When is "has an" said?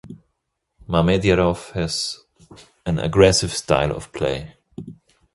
1.73-2.97